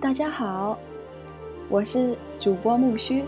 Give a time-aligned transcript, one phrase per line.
[0.00, 0.78] 大家好，
[1.68, 3.22] 我是主播木须。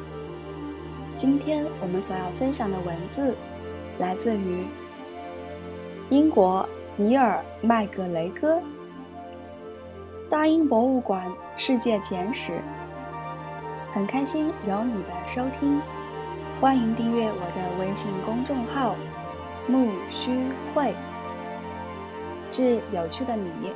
[1.19, 3.37] 今天我们所要分享的文字
[3.99, 4.65] 来自于
[6.09, 6.67] 英国
[6.97, 8.57] 尼尔麦格雷戈
[10.31, 12.53] 《大英博物馆世界简史》。
[13.93, 15.79] 很开心有你的收听，
[16.59, 18.97] 欢迎订阅我的微信公众号
[19.69, 20.31] “木须
[20.73, 20.95] 会”，
[22.51, 23.75] 致有趣的你。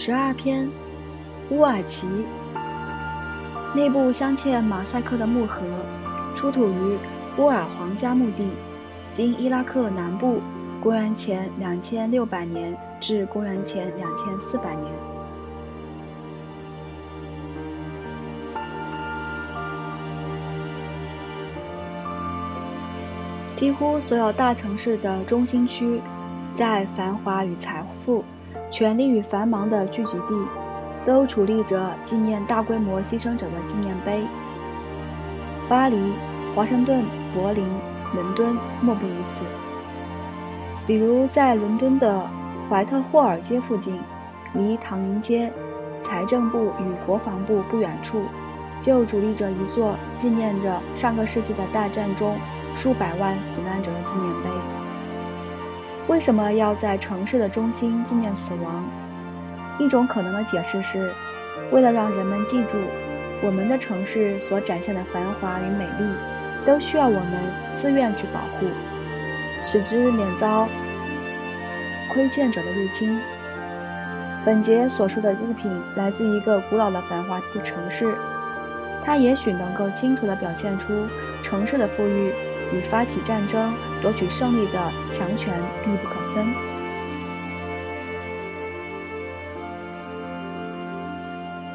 [0.00, 0.70] 十二篇，
[1.50, 2.06] 乌尔齐。
[3.74, 5.60] 内部镶嵌马赛克的木盒，
[6.36, 6.96] 出土于
[7.36, 8.46] 乌尔皇家墓地，
[9.10, 10.40] 今伊拉克南部，
[10.80, 14.84] 公元前两千六百年至公元前两千四百年。
[23.56, 26.00] 几乎所有大城市的中心区，
[26.54, 28.24] 在繁华与财富。
[28.70, 30.34] 权力与繁忙的聚集地，
[31.04, 34.24] 都矗立着纪念大规模牺牲者的纪念碑。
[35.68, 36.12] 巴黎、
[36.54, 37.66] 华盛顿、柏林、
[38.14, 39.42] 伦敦莫不如此。
[40.86, 42.26] 比如，在伦敦的
[42.68, 43.98] 怀特霍尔街附近，
[44.54, 45.52] 离唐宁街、
[46.00, 48.22] 财政部与国防部不远处，
[48.80, 52.36] 就矗立着一座纪念着上个世纪的大战中
[52.76, 54.48] 数百万死难者的纪念碑。
[56.08, 58.82] 为什么要在城市的中心纪念死亡？
[59.78, 61.12] 一种可能的解释是，
[61.70, 62.78] 为了让人们记住，
[63.42, 66.10] 我们的城市所展现的繁华与美丽，
[66.64, 67.32] 都需要我们
[67.74, 68.66] 自愿去保护，
[69.62, 70.66] 使之免遭
[72.10, 73.20] 亏欠者的入侵。
[74.46, 78.14] 本节所述的物品来自一个古老的繁华的城市，
[79.04, 81.06] 它也许能够清楚地表现出
[81.42, 82.32] 城市的富裕。
[82.72, 86.46] 与发起战争夺取胜利的强权密不可分。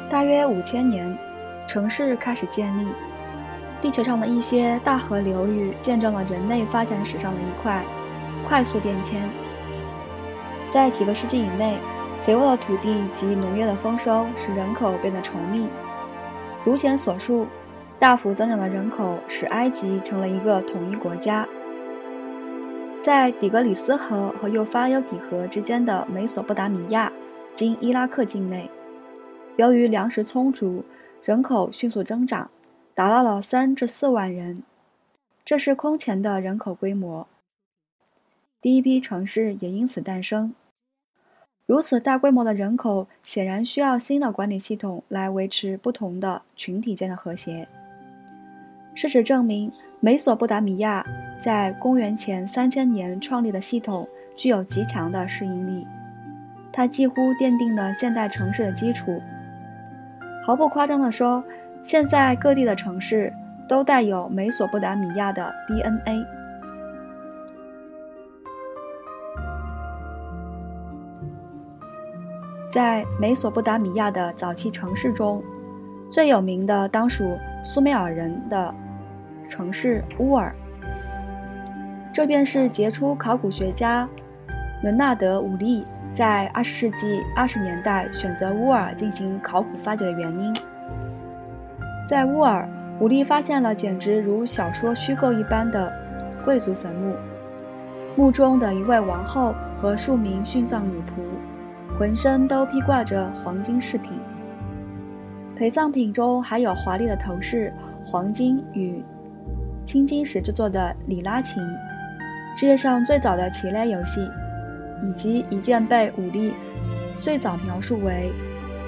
[0.08, 1.16] 大约五千年，
[1.66, 2.86] 城市开始建立。
[3.82, 7.84] 地球上的一些大河流域见证了人类发展史上的一块
[8.46, 9.28] 快速变迁。
[10.68, 11.76] 在几个世纪以内，
[12.20, 15.68] 肥沃的土地及农业的丰收使人口变得稠密。
[16.64, 17.46] 如前所述。
[17.98, 21.48] 大幅增长的人口使埃及成了一个统一国家。
[23.00, 27.12] 在底格里斯河和幼发拉底河之间的美索不达米亚，
[27.54, 28.70] 今伊拉克境内，
[29.56, 30.84] 由于粮食充足，
[31.22, 32.50] 人口迅速增长，
[32.94, 34.62] 达到了三至四万人。
[35.44, 37.26] 这是空前的人口规模。
[38.60, 40.54] 第一批城市也因此诞生。
[41.66, 47.68] 如此大规模的人口，显然需要新的管理系统来维持不同的群体间的和谐。
[48.94, 51.04] 事实证明，美索不达米亚
[51.40, 55.86] 在公元前三千年创立的系统具有极强的适应力，
[56.72, 59.20] 它几乎奠定了现代城市的基础。
[60.46, 61.42] 毫不夸张地说，
[61.82, 63.32] 现在各地的城市
[63.68, 66.24] 都带有美索不达米亚的 DNA。
[72.70, 75.42] 在美索不达米亚的早期城市中，
[76.08, 78.72] 最有名的当属苏美尔人的。
[79.48, 80.54] 城市乌尔，
[82.12, 84.08] 这便是杰出考古学家
[84.82, 90.54] 伦纳德·武利在二十世纪二十年代选择乌尔进行考古发掘的原因。
[92.08, 92.68] 在乌尔，
[93.00, 95.92] 武利发现了简直如小说虚构一般的
[96.44, 97.14] 贵族坟墓，
[98.16, 104.12] 墓中的一位王后和数名殉葬女仆，浑身都披挂着黄金饰品，
[105.56, 107.72] 陪葬品中还有华丽的头饰、
[108.04, 109.02] 黄金与。
[109.84, 111.62] 青金石制作的里拉琴，
[112.56, 114.26] 世界上最早的棋类游戏，
[115.06, 116.54] 以及一件被武力
[117.20, 118.32] 最早描述为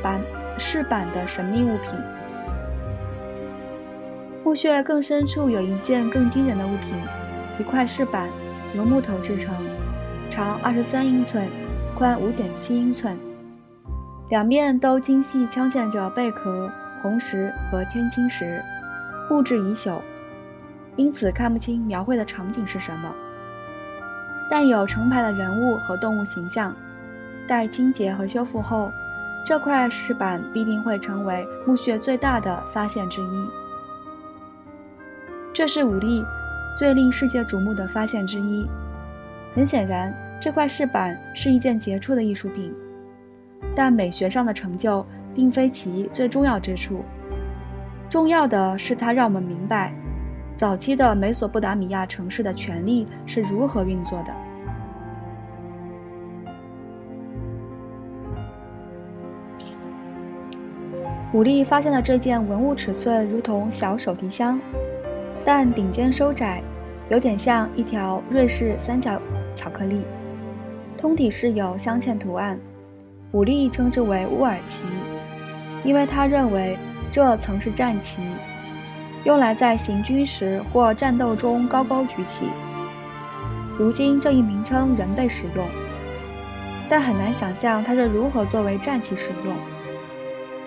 [0.03, 0.21] 板
[0.59, 1.91] 饰板的神秘物品。
[4.43, 6.95] 墓穴更深处有一件更惊人的物品，
[7.59, 8.29] 一块饰板，
[8.75, 9.55] 由木头制成，
[10.31, 11.47] 长二十三英寸，
[11.95, 13.15] 宽五点七英寸，
[14.31, 16.73] 两面都精细镶嵌着贝壳、
[17.03, 18.63] 红石和天青石，
[19.29, 20.01] 布置已久。
[20.97, 23.15] 因此看不清描绘的场景是什么，
[24.51, 26.75] 但有成排的人物和动物形象。
[27.47, 28.91] 待清洁和修复后，
[29.45, 33.49] 这块石板必定会成为墓穴最大的发现之一。
[35.53, 36.25] 这是武力
[36.77, 38.67] 最令世界瞩目的发现之一。
[39.55, 42.75] 很显然，这块石板是一件杰出的艺术品，
[43.75, 47.05] 但美学上的成就并非其最重要之处。
[48.09, 49.95] 重要的是，它让我们明白。
[50.57, 54.33] 早期的美索不达米亚城市的权力是如何运作的？
[61.35, 64.59] 武力发现了这件文物尺寸如同小手提箱，
[65.45, 66.63] 但顶尖收窄，
[67.11, 69.21] 有点像一条瑞士三角
[69.55, 70.01] 巧克力，
[70.97, 72.59] 通体是有镶嵌图案，
[73.33, 74.85] 武力称之为乌尔旗，
[75.85, 76.79] 因为他认为
[77.13, 78.23] 这曾是战旗。
[79.27, 82.47] 用来在行军时或战斗中高高举起。
[83.77, 85.67] 如今这一名称仍被使用，
[86.89, 89.53] 但很难想象它是如何作为战旗使用。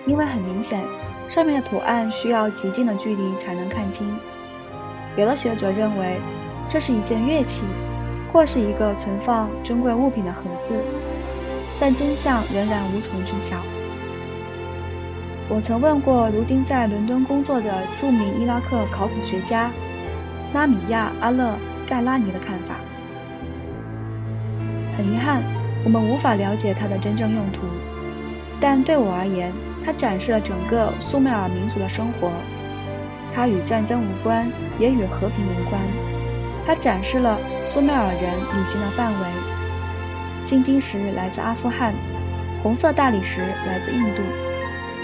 [0.04, 0.78] 因为很明显，
[1.26, 4.14] 上面的图案需要极近的距离才能看清。
[5.16, 6.20] 有的学者认为，
[6.68, 7.64] 这是一件乐器，
[8.30, 10.74] 或是一个存放珍贵物品的盒子，
[11.80, 13.56] 但真相仍然无从知晓。
[15.52, 19.68] 我曾问过如今在伦敦工作的著名伊拉克考古学家
[20.54, 21.56] 拉米亚·阿勒
[21.88, 22.76] 盖拉尼的看法。
[24.96, 25.42] 很遗憾，
[25.84, 27.62] 我们无法了解它的真正用途，
[28.60, 29.52] 但对我而言。
[29.82, 32.30] 它展示了整个苏美尔民族的生活，
[33.34, 34.46] 它与战争无关，
[34.78, 35.80] 也与和平无关。
[36.66, 39.26] 它展示了苏美尔人旅行的范围：
[40.44, 41.94] 青金石来自阿富汗，
[42.62, 44.22] 红色大理石来自印度，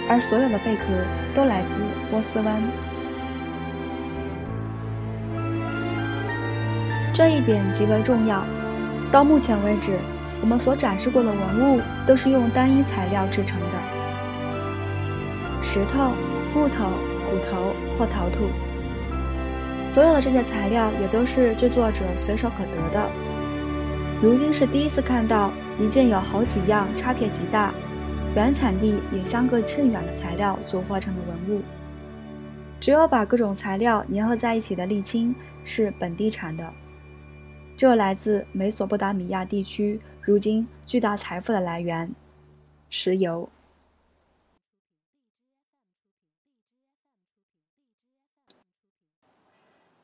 [0.09, 0.83] 而所有的贝壳
[1.35, 1.81] 都来自
[2.11, 2.63] 波斯湾。
[7.13, 8.45] 这一点极为重要。
[9.11, 9.99] 到目前为止，
[10.41, 13.77] 我们所展示过的文物都是用单一材料制成的。
[15.63, 16.11] 石头、
[16.55, 16.85] 木头、
[17.31, 18.51] 骨头或陶土，
[19.89, 23.09] 所有的这些材料也都是制作者随手可得的。
[24.21, 25.51] 如今是第一次看到
[25.81, 27.73] 一件有好几样差别极大、
[28.37, 31.63] 原产地也相隔甚远的材料组合成的文物。
[32.79, 35.35] 只有把各种材料粘合在一起的沥青
[35.65, 36.71] 是本地产的，
[37.79, 42.15] 这来自美索不达米亚地区如今巨大财富的来源——
[42.91, 43.49] 石油。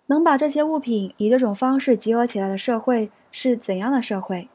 [0.07, 4.49] 能把这些物品以这种方式集合起来的社会是怎样的社会？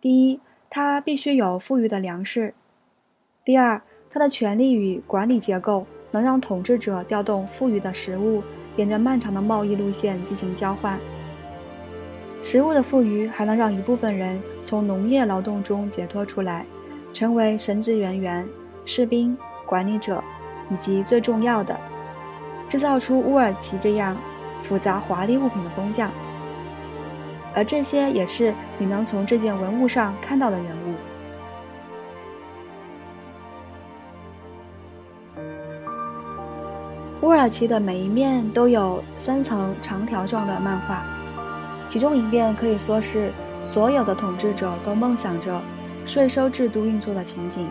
[0.00, 2.52] 第一，它必须有富裕的粮食；
[3.44, 8.40] 第二，它的权力与管理结构能让统治者调动富裕的食物，
[8.76, 10.96] 沿着漫长的贸易路线进行交换。
[12.40, 16.64] 食物的富裕还能让一部分人从农业劳动中解脱出来，
[17.12, 18.48] 成为神职人员、
[18.84, 19.36] 士兵、
[19.66, 20.22] 管理者，
[20.70, 21.76] 以及最重要的。
[22.68, 24.16] 制造出乌尔奇这样
[24.62, 26.12] 复杂华丽物品的工匠，
[27.54, 30.94] 而这些也是你能从这件文物上看到的人物。
[37.22, 41.02] 乌尔奇的每一面都有三层长条状的漫画，
[41.86, 43.30] 其中一面可以说是
[43.62, 45.60] 所有的统治者都梦想着
[46.06, 47.68] 税收制度运作的情景。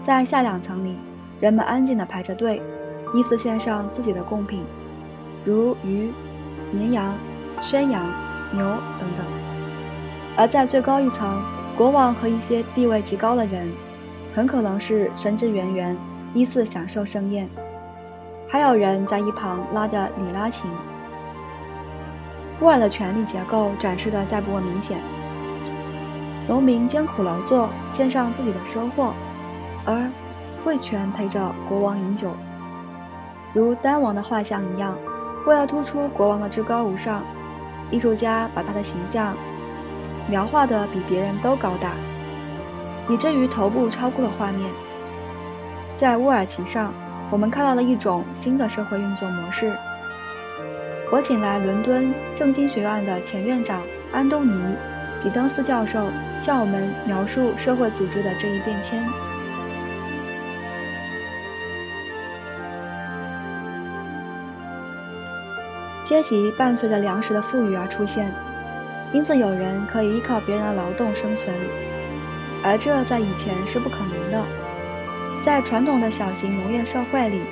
[0.00, 0.96] 在下两层里，
[1.38, 2.62] 人们安静地排着队。
[3.12, 4.62] 依次献上自己的贡品，
[5.44, 6.12] 如鱼、
[6.70, 7.12] 绵羊、
[7.60, 8.06] 山羊、
[8.52, 8.64] 牛
[8.98, 9.24] 等等；
[10.36, 11.42] 而在最高一层，
[11.76, 13.70] 国王和一些地位极高的人，
[14.34, 15.96] 很可能是神职人员，
[16.34, 17.48] 依次享受盛宴。
[18.48, 20.70] 还有人在一旁拉着里拉琴。
[22.60, 24.98] 乌尔的权力结构展示的再不明显：
[26.46, 29.14] 农民艰苦劳作，献上自己的收获，
[29.86, 30.10] 而
[30.62, 32.32] 贵权陪着国王饮酒。
[33.54, 34.94] 如丹王的画像一样，
[35.46, 37.22] 为了突出国王的至高无上，
[37.90, 39.36] 艺术家把他的形象
[40.28, 41.92] 描画的比别人都高大，
[43.08, 44.70] 以至于头部超过了画面。
[45.96, 46.94] 在乌尔奇上，
[47.30, 49.72] 我们看到了一种新的社会运作模式。
[51.12, 53.82] 我请来伦敦政经学院的前院长
[54.12, 54.52] 安东尼·
[55.18, 56.06] 吉登斯教授，
[56.38, 59.04] 向我们描述社会组织的这一变迁。
[66.10, 68.28] 阶级伴随着粮食的富裕而出现，
[69.12, 71.54] 因此有人可以依靠别人的劳动生存，
[72.64, 74.44] 而这在以前是不可能的。
[75.40, 77.42] 在传统的小型农业社会里，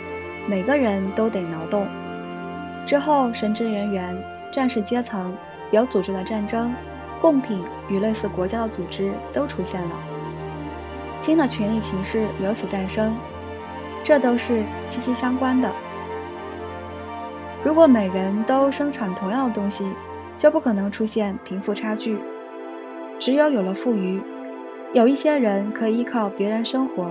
[0.49, 1.87] 每个人都得劳动。
[2.85, 5.33] 之后，神职人员、战士阶层、
[5.71, 6.75] 有组织的战争、
[7.21, 9.93] 贡品与类似国家的组织都出现了，
[11.21, 13.17] 新的权力形式由此诞生，
[14.03, 15.71] 这都是息息相关的。
[17.65, 19.91] 如果每人都生产同样的东西，
[20.37, 22.17] 就不可能出现贫富差距。
[23.19, 24.23] 只有有了富余，
[24.93, 27.11] 有一些人可以依靠别人生活，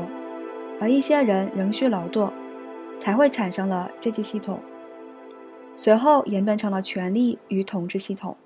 [0.80, 2.32] 而一些人仍需劳动，
[2.98, 4.60] 才会产生了阶级系统。
[5.76, 8.38] 随后演变成了权力与统治系统。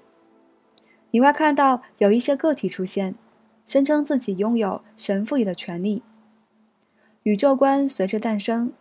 [1.12, 3.14] 你会看到有一些个体出现，
[3.68, 6.02] 声称自己拥有神赋予的权利。
[7.24, 8.74] 宇宙观随之诞生，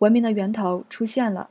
[0.00, 1.48] 文明的源头出现了。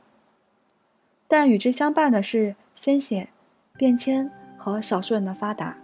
[1.28, 3.28] 但与之相伴的是鲜血、
[3.76, 5.76] 变迁和少数人的发达。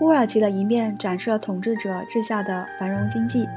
[0.00, 3.48] 乌尔奇的一面展示了统治者治下的繁荣经济，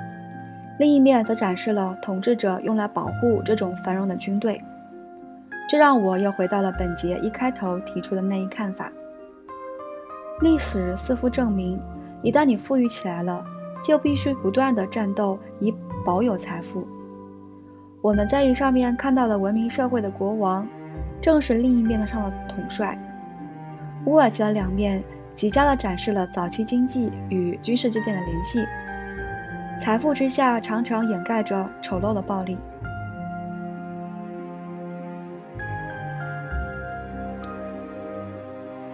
[0.80, 4.62] 另一面则展示了统治者用来保护这种繁荣的军队。
[5.68, 8.90] 这让我又回到了本节一开头提出的那一看法：
[10.40, 11.78] 历史似乎证明，
[12.22, 13.44] 一旦你富裕起来了，
[13.84, 15.74] 就必须不断的战斗以
[16.06, 16.88] 保有财富。
[18.02, 20.68] 我们在一上面看到的文明社会的国王，
[21.22, 22.98] 正是另一面的上的统帅。
[24.06, 25.04] 乌尔奇的两面。
[25.38, 28.66] 极佳的展示了早期经济与军事之间的联系。
[29.80, 32.58] 财富之下常常掩盖着丑陋的暴力。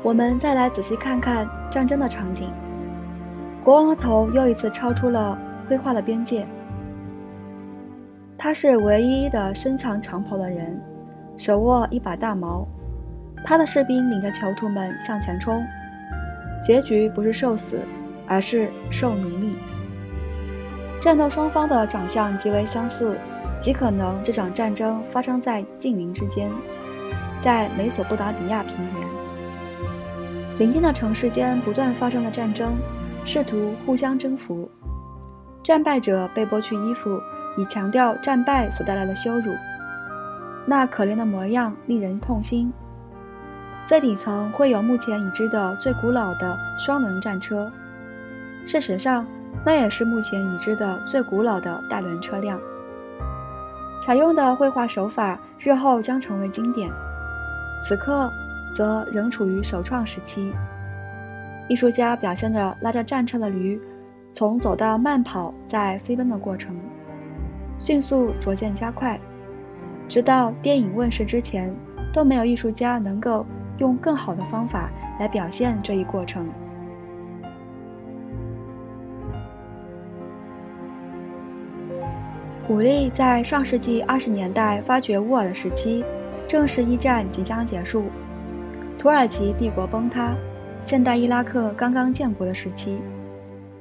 [0.03, 2.51] 我们再来仔细看看战争的场景。
[3.63, 5.37] 国王的头又一次超出了
[5.69, 6.45] 绘画的边界。
[8.37, 10.77] 他是唯一的身长长袍的人，
[11.37, 12.67] 手握一把大矛。
[13.45, 15.63] 他的士兵领着囚徒们向前冲。
[16.61, 17.79] 结局不是受死，
[18.27, 19.55] 而是受奴役。
[20.99, 23.17] 战斗双方的长相极为相似，
[23.57, 26.49] 极可能这场战争发生在近邻之间，
[27.39, 30.59] 在美索不达米亚平原。
[30.59, 32.73] 邻近的城市间不断发生了战争，
[33.25, 34.69] 试图互相征服。
[35.63, 37.19] 战败者被剥去衣服，
[37.57, 39.53] 以强调战败所带来的羞辱。
[40.65, 42.71] 那可怜的模样令人痛心。
[43.85, 47.69] 最底层会有目前已知的最古老的双轮战车，
[48.65, 49.25] 事实上，
[49.65, 52.59] 那也是目前已知的最古老的带轮车辆。
[54.01, 56.89] 采用的绘画手法日后将成为经典，
[57.81, 58.31] 此刻
[58.73, 60.53] 则仍处于首创时期。
[61.67, 63.79] 艺术家表现着拉着战车的驴
[64.31, 66.75] 从走到慢跑再飞奔的过程，
[67.79, 69.19] 迅速逐渐加快，
[70.07, 71.73] 直到电影问世之前，
[72.13, 73.45] 都没有艺术家能够。
[73.79, 76.47] 用更好的方法来表现这一过程。
[82.67, 86.05] 古力在上世纪二十年代发掘乌尔的时期，
[86.47, 88.05] 正是一战即将结束，
[88.95, 90.35] 土耳其帝国崩塌，
[90.83, 92.99] 现代伊拉克刚刚建国的时期。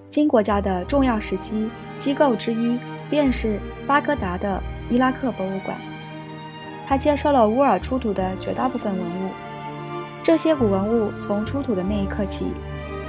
[0.09, 1.69] 新国家的重要时期
[1.99, 2.79] 机构之一，
[3.11, 5.77] 便是巴格达的伊拉克博物馆，
[6.87, 9.31] 它接收了乌尔出土的绝大部分文物。
[10.23, 12.53] 这些古文物从出土的那一刻起，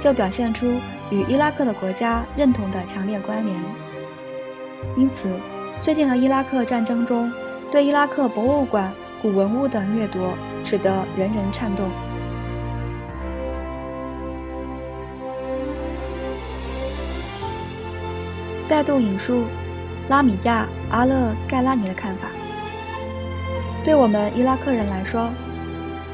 [0.00, 0.66] 就表现出
[1.10, 3.56] 与伊拉克的国家认同的强烈关联。
[4.96, 5.28] 因此，
[5.80, 7.32] 最近的伊拉克战争中，
[7.70, 10.30] 对伊拉克博物馆古文物的掠夺，
[10.64, 11.88] 使得人人颤动。
[18.66, 19.44] 再度引述
[20.08, 22.28] 拉米亚·阿勒盖拉尼的看法：
[23.84, 25.28] 对我们伊拉克人来说，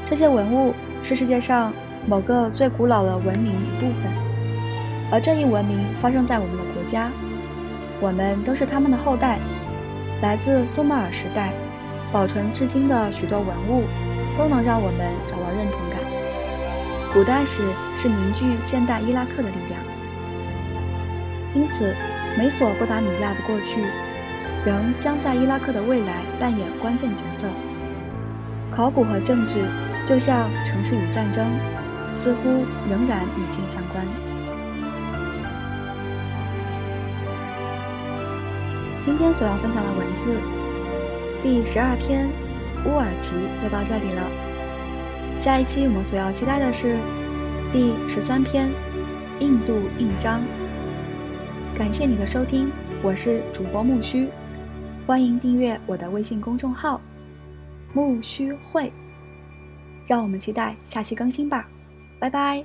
[0.09, 0.73] 这些文物。
[1.03, 1.73] 是世界上
[2.05, 4.11] 某个最古老的文明一部分，
[5.11, 7.09] 而这一文明发生在我们的国家，
[7.99, 9.39] 我们都是他们的后代，
[10.21, 11.51] 来自苏美尔时代，
[12.11, 13.81] 保存至今的许多文物，
[14.37, 15.97] 都能让我们找到认同感。
[17.11, 17.63] 古代史
[17.97, 19.81] 是凝聚现代伊拉克的力量，
[21.55, 21.95] 因此，
[22.37, 23.81] 美索不达米亚的过去，
[24.65, 27.47] 仍将在伊拉克的未来扮演关键角色。
[28.75, 29.65] 考古和政治。
[30.03, 31.45] 就像城市与战争，
[32.11, 34.03] 似乎仍然密切相关。
[38.99, 40.35] 今天所要分享的文字，
[41.43, 42.27] 第十二篇
[42.89, 44.23] 《乌尔奇》就到这里了。
[45.37, 46.97] 下一期我们所要期待的是
[47.71, 48.67] 第十三篇
[49.39, 50.39] 《印度印章》。
[51.81, 52.71] 感谢你的收听，
[53.01, 54.27] 我是主播木须，
[55.07, 57.01] 欢迎订阅我的微信公众号
[57.91, 58.93] “木须会”。
[60.05, 61.67] 让我们期待下期更新吧，
[62.19, 62.63] 拜拜。